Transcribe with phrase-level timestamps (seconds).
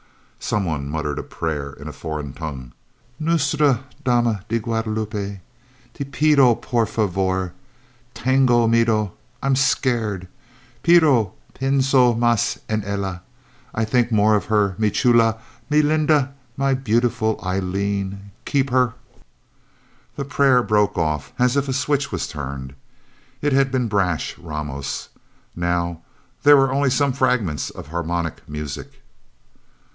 [0.39, 2.71] Someone muttered a prayer in a foreign tongue:"...
[3.27, 5.39] Nuestra Dama de Guadalupe
[5.93, 7.53] te pido, por favor...
[8.15, 9.11] Tengo miedo
[9.43, 10.27] I'm scared...
[10.81, 13.21] Pero pienso mas en ella
[13.75, 14.73] I think more of her.
[14.79, 15.37] Mi chula,
[15.69, 16.33] mi linda...
[16.57, 18.31] My beautiful Eileen...
[18.43, 18.93] Keep her"
[20.17, 22.73] The prayer broke off, as if a switch was turned.
[23.41, 25.09] It had been brash Ramos...
[25.55, 26.01] Now
[26.41, 28.97] there were only some fragments of harmonica music...